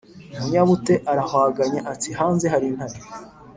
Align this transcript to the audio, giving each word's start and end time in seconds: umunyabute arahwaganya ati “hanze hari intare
umunyabute 0.37 0.93
arahwaganya 1.11 1.79
ati 1.93 2.09
“hanze 2.19 2.45
hari 2.53 2.65
intare 2.71 2.97